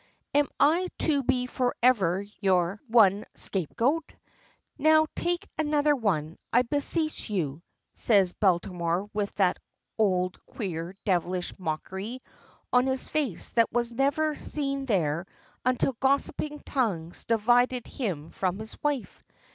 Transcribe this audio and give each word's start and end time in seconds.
"Am 0.33 0.47
I 0.59 0.87
to 0.97 1.21
be 1.21 1.45
forever 1.45 2.25
your 2.39 2.81
one 2.87 3.23
scapegoat? 3.35 4.13
Now 4.79 5.05
take 5.15 5.47
another 5.59 5.95
one, 5.95 6.39
I 6.51 6.63
beseech 6.63 7.29
you," 7.29 7.61
says 7.93 8.33
Baltimore 8.33 9.07
with 9.13 9.35
that 9.35 9.59
old, 9.99 10.43
queer, 10.47 10.95
devilish 11.05 11.53
mockery 11.59 12.23
on 12.73 12.87
his 12.87 13.09
face 13.09 13.51
that 13.51 13.71
was 13.71 13.91
never 13.91 14.33
seen 14.33 14.87
there 14.87 15.27
until 15.65 15.93
gossiping 15.99 16.61
tongues 16.65 17.25
divided 17.25 17.85
him 17.85 18.31
from 18.31 18.57
his 18.57 18.75
wife. 18.81 19.23